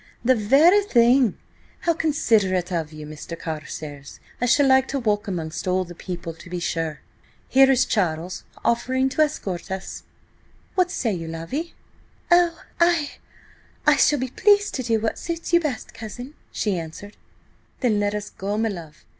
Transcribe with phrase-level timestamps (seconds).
[0.25, 1.37] "The very thing.
[1.81, 3.37] How considerate of you, Mr.
[3.37, 4.19] Carstares!
[4.41, 7.01] I shall like to walk amongst all the people, to be sure!
[7.47, 10.05] Here is Charles offering to escort us, too!
[10.73, 11.75] What say you, Lavvy?"
[12.31, 13.09] "I–oh,
[13.85, 17.15] I shall be pleased to do what suits you best, cousin," she answered.
[17.81, 19.05] "Then let us go, my love.